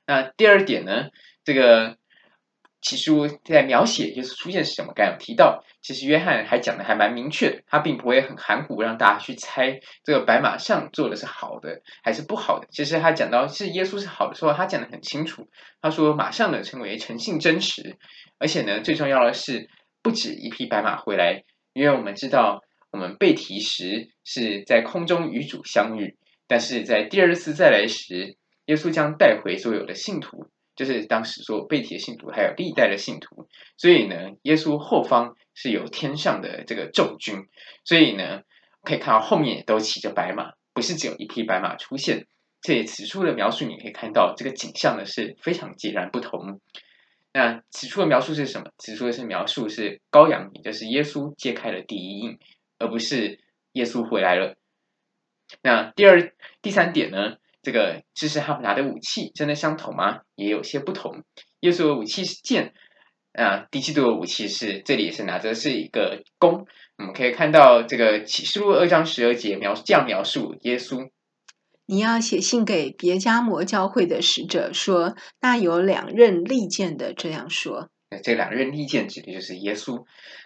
[0.04, 1.10] 那第二点呢，
[1.44, 1.96] 这个
[2.86, 4.92] 启示录在描写耶稣出现是什么？
[4.94, 12.68] 刚刚提到，其实约翰还讲的还蛮明确，他并不会很含糊让大家去猜这个白马上做的是好的还是不好的。
[12.70, 15.48] 其实他讲到是耶稣是好的时候，他讲的很清楚。
[15.82, 17.96] 他说马上的称为诚信真实，
[18.38, 19.68] 而且呢，最重要的是
[20.00, 28.36] 不止一匹白马回来，因为我们知道我们被提时是在空中与主相遇，但是在第二次再来时。
[28.66, 33.48] 耶稣将带回所有的信徒，就是当时所有被提的信徒，还有历代的信徒。
[33.76, 37.46] 所以呢，耶稣后方是有天上的这个众军。
[37.84, 38.42] 所以呢，
[38.82, 42.26] 可以看到后面也都骑着白马，不是只有一匹白马出现。
[42.60, 46.60] 这里此处的描述，你可以看到这个景象呢是非常截然不同。
[47.32, 48.70] 那此处的描述是什么？
[48.78, 52.38] 此处的是描述是羔羊，也就是耶稣揭开了第一印，
[52.78, 53.40] 而不是
[53.72, 54.56] 耶稣回来了。
[55.62, 57.36] 那第二、第三点呢？
[57.66, 60.20] 这个其实他们拿的武器真的相同吗？
[60.36, 61.24] 也有些不同。
[61.62, 62.72] 耶稣的武器是剑，
[63.32, 66.64] 啊，敌基督的武器是这里也是拿着是一个弓。
[66.96, 71.10] 我们可以看到这个启示录二章十二节描这样描述耶稣：
[71.86, 77.88] 你要写信给别迦摩教会的使者说，那有两刃利剑的这样说。
[78.10, 80.04] 那这两刃利剑指的就是耶稣。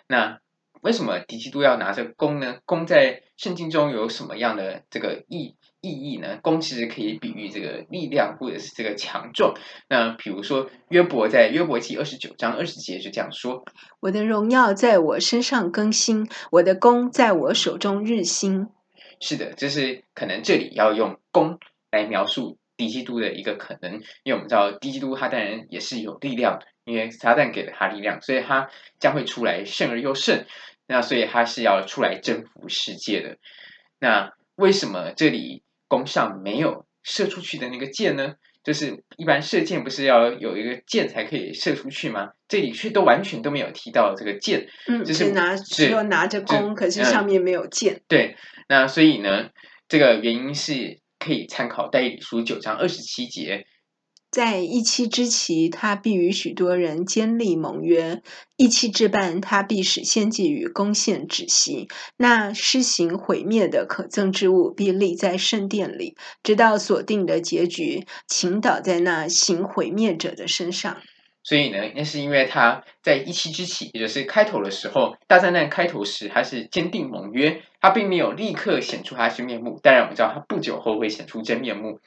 [0.09, 0.39] 那
[0.81, 2.61] 为什么敌基督要拿着弓呢？
[2.65, 6.39] 弓在圣经中有什么样的这个意意义呢？
[6.43, 9.55] 弓其实可以比喻这个力量，或者是这个强壮。
[9.89, 13.65] 那比如说约伯在约伯记二十九章二十节就这样说
[14.01, 18.69] ：“我的荣耀在我身上更新，我的弓在我手中日新。”
[19.21, 21.59] 是的，就是可能这里要用弓
[21.91, 30.45] 来描述敌基督的一个可能，因为我们知道敌基督他当然也是有力量，因为撒旦给了他力量，所以他将会出来胜而又胜。
[30.87, 33.39] 那所以他是要出来征服世界的。
[33.99, 38.35] 那为什么这里弓上没有射出去的那个箭呢？
[38.63, 42.29] 就是一般射箭不是要有一个箭才可以射出去吗？
[42.47, 47.95] 这里却都完全都没有提到这个箭，嗯，就是拿只有拿着弓，可是上面没有箭。
[47.95, 48.03] 嗯。
[48.07, 48.37] 对，
[48.69, 49.49] 那所以呢，
[49.89, 53.67] 这个原因是可以参考代理书九章二十七节。
[54.31, 58.23] 在一期之期，他必与许多人坚立盟约；
[58.57, 61.89] 一期之半，他必使献祭与供献止息。
[62.17, 66.15] 那施行毁灭的可憎之物，必立在圣殿里，
[66.45, 70.99] 直到所定的结局倾倒在那行毁灭者的身上。
[71.43, 79.81] 所以呢，那是因为他在一期之期，也就是开头的时候，大灾难开头时，他是坚定盟约，他并没有立刻显出他真面目。
[79.83, 81.99] 当然，我们知道他不久后会显出真面目。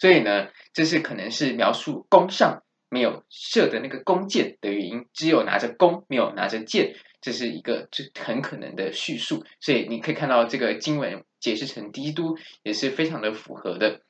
[0.00, 9.44] 所以呢，这是可能是描述弓上没有射的那个弓箭的原因，只有拿着弓，没有拿着箭，这是一个这很可能的叙述。
[9.60, 14.00] 所以你可以看到这个经文解释成低都也是非常的符合的。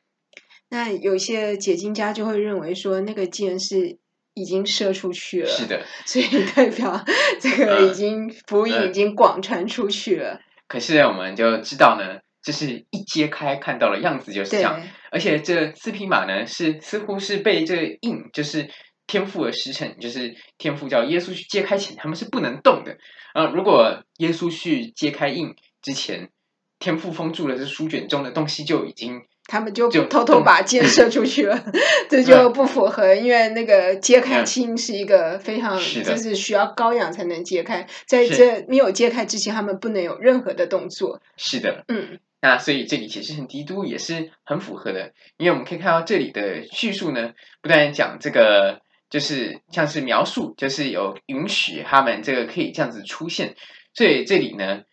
[0.68, 3.98] 那有些解经家就会认为说，那个箭是
[4.34, 7.04] 已经射出去了，是的，所以代表
[7.40, 10.40] 这个已经福音已经广传出去了。
[10.68, 12.20] 可是我们就知道呢。
[12.42, 18.70] 就是一揭开看到的样子就是这样，而且这四匹马呢是似乎是被这个印，就是
[19.06, 22.96] 天父的时辰，就是天父叫耶稣去揭开前，他们是不能动的。
[23.34, 26.30] 啊，如果耶稣去揭开印之前，
[26.78, 31.62] 天父封住了这书卷中的东西，就已经他们就偷偷把箭射出去了，
[32.08, 41.20] 这就不符合，因为那个揭开印是一个非常，就是需要高氧才能揭开，在这没有揭开之前，他们不能有任何的动作。
[41.36, 42.18] 是的，嗯。
[42.42, 53.56] 那所以这里解释成敌基督也是很符合的，因为我们可以看到这里的叙述呢，不但讲这个就是像是描述，就是有允许他们这个可以这样子出现，
[53.92, 54.84] 所以这里呢，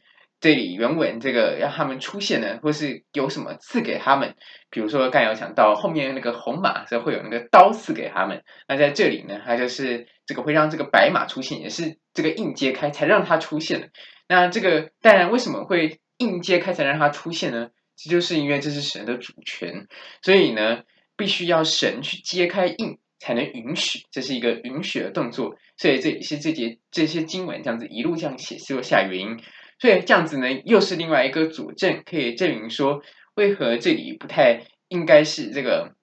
[0.41, 4.35] 这里原文这个让他们出现呢，或是有什么赐给他们，
[4.69, 13.89] 比如说刚有讲到后面那个红马，这会有那个刀赐给他们，那在这里呢，它就是这个会让这个白马出现，也是这个硬揭开才让它出现的。
[14.27, 16.01] 那这个当然为什么会？
[16.17, 17.69] 印揭开才让它出现呢？
[17.95, 19.87] 这就是因为这是神的主权，
[20.21, 20.83] 所以呢，
[21.15, 25.55] 必须要神去揭开印，才能允许，这是一个允许的动作。
[25.77, 29.39] 所以这也是这节这些经文这样子一路这样写，是有下原因。
[29.79, 33.01] 所以这样子呢，又是另外一个佐证，可以证明说，
[33.33, 35.95] 为何这里不太应该是这个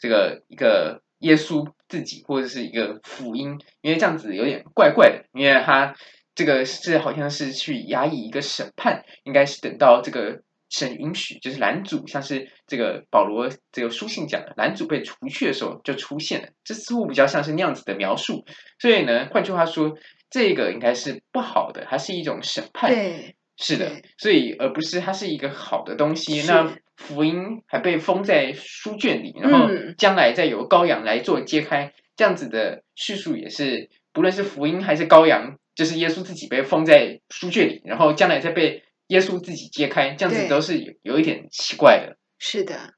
[0.00, 5.94] 这个一个耶稣自己，或者是一个福音，因为这样子有点怪怪的，因为他。
[6.38, 18.44] 这个是好像是去压抑一个审判，应该是等到这个神允许，就是男主，像是这个保罗这个书信讲的拦阻被除去的时候就出现了，这似乎比较像是那样子的描述。
[18.78, 19.98] 所以呢，换句话说，
[20.30, 22.94] 这个应该是不好的，它是一种审判。
[22.94, 26.40] 对，是的，所以而不是它是一个好的东西。
[26.42, 29.66] 那福音还被封在书卷里，然后
[29.98, 35.58] 将来再由羔羊来做揭开，这样子的叙述也是，不论是福音还是羔羊。
[35.78, 42.18] 就是耶稣自己被封在书卷里，然后将来再被耶稣自己揭开，这样子都是有有一点奇怪的。
[42.36, 42.94] 是的，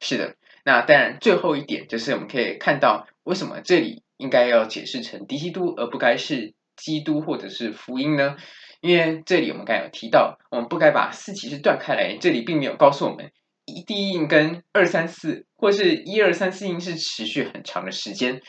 [0.00, 0.36] 是的。
[0.64, 8.38] 那当然，最后一点就是我们可以看到，为什么这里应该要解释成敌基督，而不该是基督或者是福音呢？
[8.80, 12.16] 因为这里我们刚才有提到，我们不该把四骑士断开来。
[12.18, 13.32] 这里并没有告诉我们
[13.66, 18.40] 一第一印跟二三四，或是一二三四印是持续很长的时间。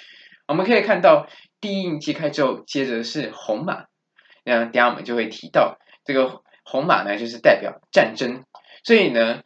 [0.47, 1.27] 我们可以看到。
[1.61, 3.85] 第一印揭开之后，接着是红马，
[4.43, 8.43] 那等下我们就会提到这个红马呢，就是代表战争。
[8.83, 9.43] 所以呢，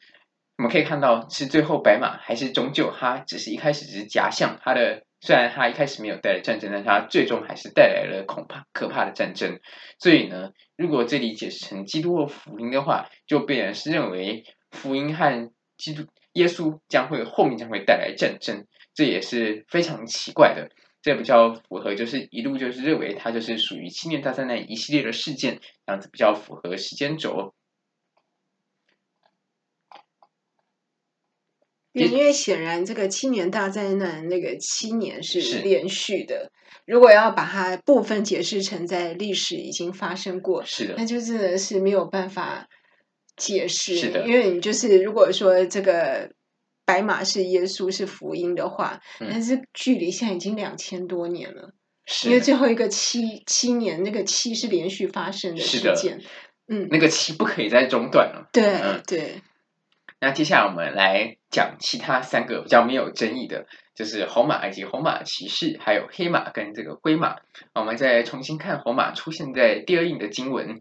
[0.57, 4.57] 我们可以看到是最后白马，还是终究它只是一开始只是假象。
[4.63, 9.59] 它的虽然它一开始没有带来战争，但它最终还是带来了恐怕可怕的战争。
[9.99, 18.65] 所以呢，如果这里解释成基督或福音的话，就必然是认为福音和基督耶稣将会后面将会带来战争，
[18.95, 20.71] 这也是非常奇怪的。
[21.07, 27.53] 这比较符合，就是一路就是认为它就是属于青年大灾难一系列的事件，这样子比较符合时间轴。
[31.93, 36.51] 因为显然这个青年大灾难那个七年是连续的，
[36.85, 42.67] 如果要把它部分解释成在历史已经发生过，是的，那就真的是没有办法
[43.37, 43.95] 解释。
[43.95, 46.33] 是的，因为你就是如果说这个
[46.87, 51.73] 白马是耶稣是福音的话，嗯、但是距离现在已经两千多年了。
[52.23, 56.21] 因为最后一个七七年，那个七是连续发生的事件，
[56.69, 58.47] 嗯，那个七不可以再中断了。
[58.53, 59.41] 对、嗯、对。
[60.21, 67.35] 那接下来我们来讲其他三个比较没有争议的，就是红马以及红马骑士，还有黑马跟这个灰马。
[67.75, 70.79] 我们再重新看红马出现在第二印的经文。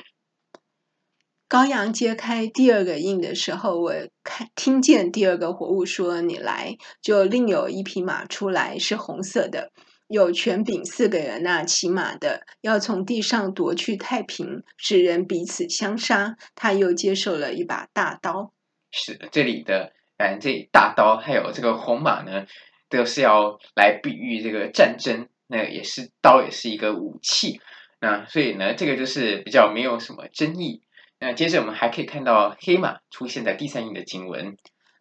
[1.49, 3.93] 羔羊揭开第二个印的时候，我
[4.25, 9.71] 看听见第二个活物说：“你来。”就另有一匹马出来，是红色的。
[10.09, 16.37] 有权柄四个人那骑马的，要从地上夺去太平，使人彼此相杀。
[16.57, 18.53] 他又接受了一把大刀。
[18.91, 22.47] 是，这里的反正，这大刀还有这个红马呢，
[22.89, 25.29] 都是要来比喻这个战争。
[25.47, 27.61] 那也是刀，也是一个武器。
[28.01, 30.83] 那所以呢，这个就是比较没有什么争议。
[31.19, 34.57] 那接着我们还可以看到黑马出现在第三印的经文。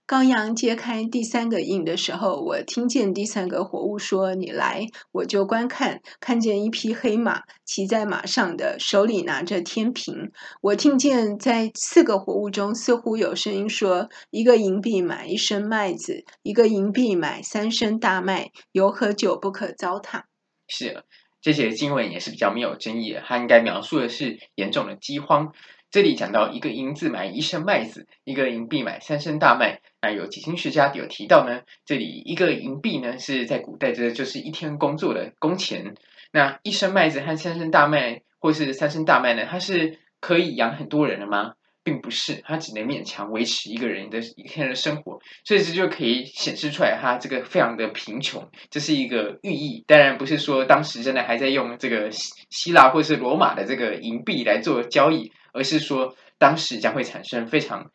[0.07, 10.31] 羔羊揭开第三个印的时候，我听见第三个活物说：“你来。”我就观看，看见一匹黑马，骑在马上的，手里拿着天平。
[10.61, 20.21] 我听见在四个活物中，似乎有声音说：“一个银币买一升麦子，一个银币买三升大麦，油和酒不可糟蹋。”
[20.69, 21.03] 是，
[21.41, 25.51] 这些经文也是比较没有争议的，它应该描述的是严重的饥荒。
[25.95, 29.79] 这里讲到一个银子买一升麦子，一个银币买三升大麦。
[30.01, 35.95] 那有几经学家有提到呢，这里一个银币呢是在古代这就是一天工作的工钱。
[36.33, 41.53] 那一升麦子和三升大麦，或是三升大麦呢，它是可以养很多人的吗？
[41.85, 49.83] 并不是，它只能勉强维持一个人的一天的生活，所以这就可以显示出来，它这个非常的贫穷，这是一个寓意。
[49.87, 57.91] 当然不是说当时真的还在用这个希希腊或是罗马的这个银币来做交易，而是说当时将会产生非常。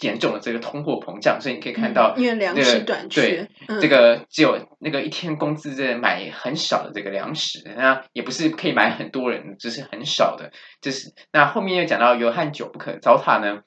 [0.00, 10.52] 严重的这个通货膨胀，所以你可以看到，因为粮食短缺，对、嗯、这个只有那个一天工资在买很少的这个粮食，那也不是可以买很多人，只是很少的。
[10.80, 13.62] 就是那后面又讲到油和酒不可糟蹋呢，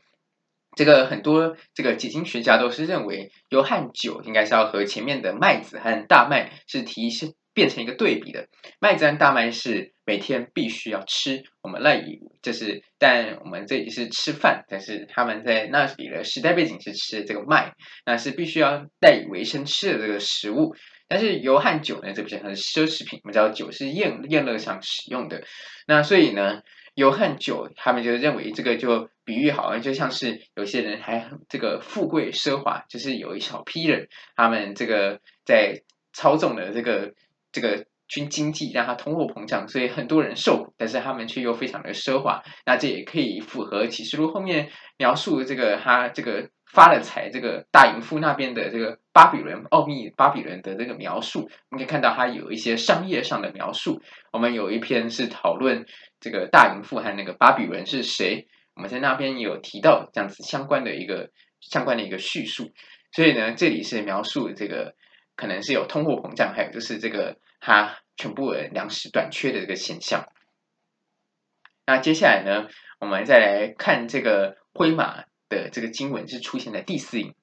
[0.75, 7.33] 这个很多这个解经学家都是认为油和酒应该是要和前面的麦子和大麦是提是。
[7.53, 8.47] 变成一个对比的，
[8.79, 11.41] 麦子和大麦是每天必须要吃。
[11.61, 17.71] 我们赖以就是，但我们这里是吃饭，但是他们在那里的时代背景是吃这个麦，
[18.05, 20.75] 那是必须要赖以为生吃的这个食物。
[21.07, 25.45] 但是油和酒呢，这不是很奢侈品，我们知道酒是宴宴乐上使用的。
[25.87, 26.61] 那所以呢，
[26.95, 37.13] 油和酒，他们就认为这个就比喻好像就像是有些人还这个富贵奢华，就是有一小批人，他们这个在操纵的这个。
[37.53, 42.43] 这个军经济让它通货膨胀，所以很多人受苦，但是他们却又非常的奢华。
[42.65, 51.49] 那这也可以符合启示录后面描述这个他这个发了财，这个大淫妇那边的这个巴比伦奥秘巴比伦的这个描述。
[51.69, 54.01] 我们可以看到它有一些商业上的描述。
[54.33, 55.85] 我们有一篇是讨论
[56.19, 58.45] 这个大淫妇和那个巴比伦是谁，
[58.75, 61.29] 我们在那边有提到这样子相关的一个
[61.61, 62.73] 相关的一个叙述。
[63.13, 64.95] 所以呢，这里是描述这个。
[65.37, 70.27] 可能是有通货膨胀，还有就是这个它全部粮食短缺的这个现象。
[71.85, 72.67] 那接下来呢，
[72.99, 77.33] 我们再来看这个灰马的这个经文是出现在第四印。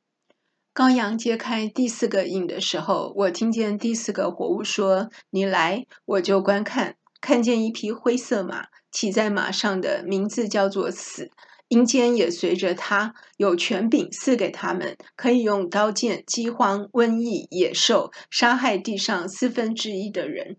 [0.75, 11.33] 羔羊揭开第四个印的时候，我听见第四个活物说：“你来。”我就观看，看见一匹灰色马，骑在马上的名字叫做死。
[11.69, 20.57] 阴间也随着他有权柄赐给他们，可以用刀剑、饥荒、瘟疫、野兽杀害地上四分之一的人。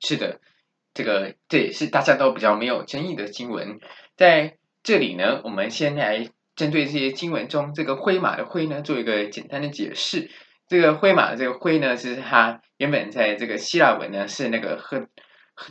[0.00, 0.40] 是的，
[0.92, 3.78] 这个这也是大家都比较没有争议的经文。
[4.16, 10.28] 在这里呢，我们先来针对这些经文中这个灰马的灰呢，做一个简单的解释。
[10.66, 14.82] 这个灰马的这个灰呢，其实它原本在这个希腊文呢是那个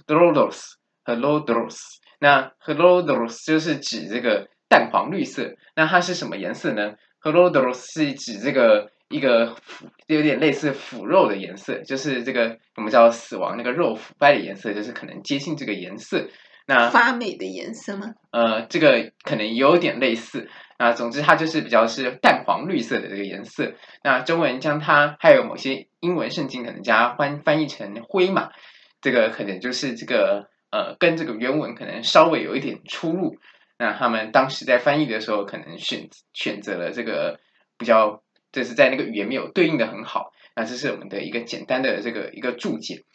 [0.07, 1.78] herodos，herodos。
[2.22, 4.47] 那 herodos 就是指这个。
[4.72, 16.30] 淡黄绿色，那它是什么颜色呢？Herodos 是指这个一个腐，有点类似腐肉的颜色，就是这个我们叫死亡那个肉腐败的颜色，就是可能接近这个颜色。
[16.67, 18.13] 那发霉的颜色吗？
[18.32, 20.47] 呃，这个可能有点类似。
[20.80, 23.74] 那总之它就是比较是淡黄绿色的这个颜色。
[24.05, 28.51] 那中文将它，还有某些英文圣经可能加翻翻译成灰嘛，
[29.01, 33.38] 这个可能就是这个呃，跟这个原文可能稍微有一点出入。
[33.82, 37.39] 那他们当时在翻译的时候，可能选选择了这个
[37.79, 38.21] 比较
[38.51, 40.32] 这是在那个语言没有对应的很好。
[40.55, 43.05] 那这是我们的一个简单的这个一个注解。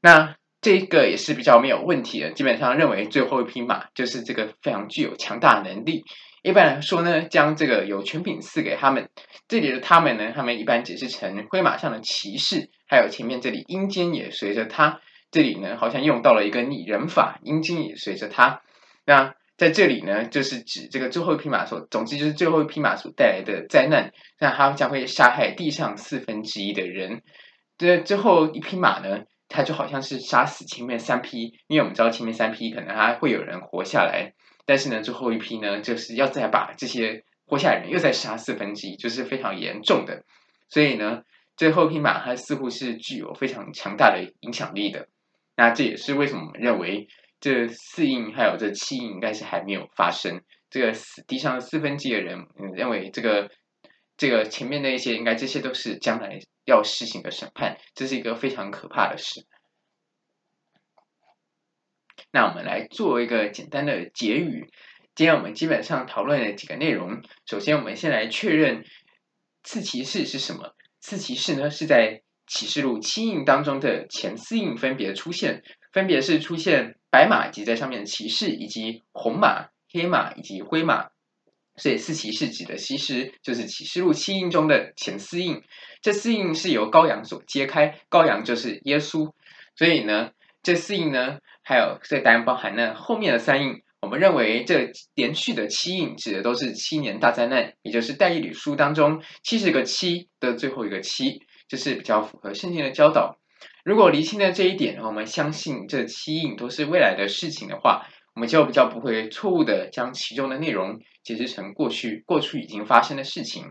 [0.00, 6.04] 那这个也是比较没有问题的，基本上认为最后一匹马就是这个非常具有强大能力。
[6.42, 9.10] 一般来说呢，将这个有权柄赐给他们，
[9.48, 15.00] 这里的他们呢，他们一般解释成灰马上的骑士，还有前面这里阴间也随着他。
[15.32, 18.62] 这里呢，好像用到了一个拟人法，阴间也随着他。
[19.04, 24.10] 那在这里呢，就是指这个最后一匹马所，总之就是最后一匹马所带来的灾难。
[24.38, 27.20] 那它将会杀害地上四分之一的人。
[27.76, 34.32] 这最后一匹马呢，它就好像是杀死前面三匹，因为我们知道前面三匹可能还会有人活下来，
[34.64, 40.24] 但是呢，最后一匹呢，就是要再把这些活下来的人又再杀四分之一，就是非常严重的。
[40.70, 41.20] 所以呢，
[41.58, 45.08] 最后一匹马它似乎是具有非常强大的影响力的。
[45.54, 47.08] 那这也是为什么我们认为
[47.40, 50.42] 这四印还有这七印应该是还没有发生。
[50.68, 50.92] 这个
[51.26, 53.50] 地上四分之一的人，认为这个
[54.16, 59.46] 这个前面那一些应该这些都是将来要施行的审判，这是一个非常可怕的事。
[62.30, 64.70] 那我们来做一个简单的结语。
[65.14, 67.22] 今天我们基本上讨论了几个内容。
[67.46, 68.84] 首先，我们先来确认
[69.64, 70.74] 四骑士是什么。
[71.00, 72.22] 四骑士呢是在。
[72.52, 75.62] 启示录七印当中的前四印分别出现，
[75.92, 81.08] 分别是出现白马及在上面的骑士，以及红马、黑马以及灰马。
[81.76, 85.62] 所以四骑士指的其实就是启示录七印中的前四印。
[86.02, 89.32] 这四印是由羔羊所揭开，羔羊就是耶稣。
[89.76, 90.32] 所以呢，
[90.62, 93.82] 这四印呢，还有这当然包含了后面的三印。
[94.02, 101.42] 我们认为这连续的七印指的都是七年大灾难，也就是但以理书当中七十个七的最后一个七。
[101.68, 103.39] 这是比较符合圣经的教导。
[103.90, 113.64] 如果厘清了这一点，我们相信这七印都是未来的事情的话，我们就比较不会错误的将其中的内容解释成过去过去已经发生的事情。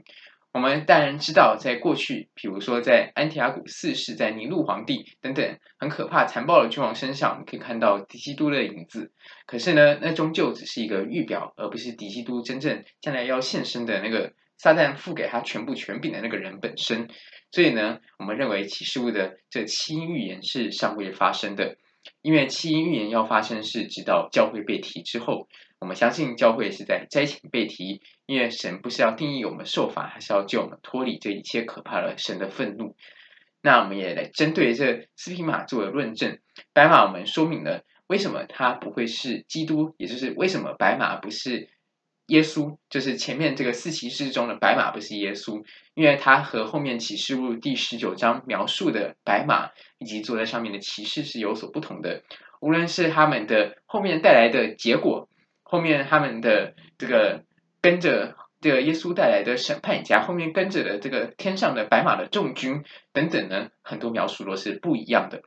[0.52, 9.14] 我们当然知道，在过去，比如说在安提阿古四世、在尼禄皇帝等等很可怕残暴的君王身上，可以看到敌基督的影子。
[9.46, 17.08] 可是呢，那终究只是一个预表，而不是敌基督真正将来要现身的那个撒旦赋给他全部权柄的那个人本身。
[17.52, 21.78] 所以呢，我们认为启示录的这七预言是尚未发生的，
[22.22, 25.48] 因为七预言要发生是直到教会被提之后。
[25.80, 32.98] 我们相信教会是在灾前被提，因为神不是要定义我们受罚，还是要救我们脱离这一切可怕的神的愤怒。
[33.62, 36.38] 那我们也来针对这四匹马做了论证。
[36.74, 41.70] 白马我们说明了为什么它不会是基督，也就是为什么白马不是。
[42.30, 45.64] 耶稣就是前面这个四骑士中的白马，不是耶稣，
[45.94, 52.24] 因为他和后面启示录第十九章描述的白马以及坐在上面的骑士是有所不同的。
[52.60, 55.28] 无论是他们的后面带来的结果，
[55.64, 57.44] 后面他们的这个
[57.82, 65.42] 跟着这个耶稣带来的审判家，后面跟着的这个天上的白马的众军等等呢，很多描述都是不一样的。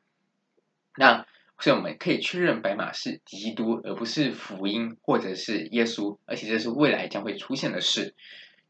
[0.96, 1.26] 那。
[1.58, 8.14] 所以我们可以确认白马是基督，而不是福音或者是耶稣，而且这是未来将会出现的事。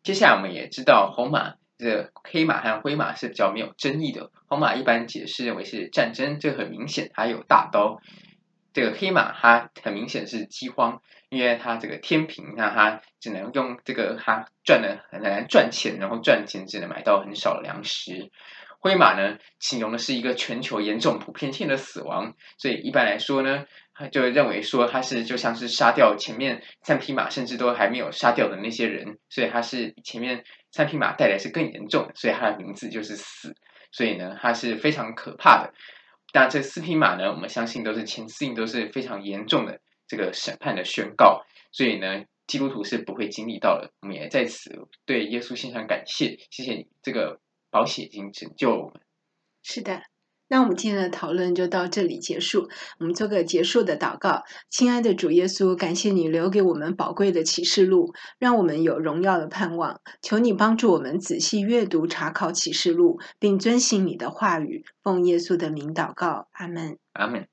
[0.03, 4.31] 接下来我们也知道红马、这黑马和灰马是比较没有争议的。
[4.47, 8.01] 红马一般解释认为是战争，这很明显，它有大刀。
[8.75, 18.31] 这个黑马它很明显是饥荒，因为它这个天平，那它只能用这个它赚的很难赚钱，然后赚钱只能买到很少的粮食。
[18.83, 23.65] 灰马呢，形容的是一个全球严重普遍性的死亡，所以一般来说呢，
[23.95, 33.55] 他就认为说他是就像是杀掉前面三匹马，甚至都还没有杀掉的那些人，所以他是前面三匹马带来是更严重的，所以他的名字就是死，
[33.93, 35.73] 所以呢，他是非常可怕的。
[36.35, 39.79] 那这四匹马呢，我们相信都是前四印都是非常严重的
[40.09, 43.93] 这个审判的宣告，所以呢，基督徒是不会经历到的。
[44.01, 47.39] 我们也在此对耶稣献上感谢，谢谢你这个。
[47.73, 49.01] 宝血已经拯救我们。
[49.63, 50.03] 是的，
[50.49, 52.69] 那我们今天的讨论就到这里结束。
[52.99, 60.01] 我们做个结束的祷告，亲爱的主耶稣，感谢你留给我们宝贵的启示录，让我们有荣耀的盼望。
[60.21, 64.85] 求你帮助我们仔细阅读查考启示录，并遵行你的话语。
[65.03, 66.99] 奉耶稣的名祷告，阿门。
[67.15, 67.49] 阿门。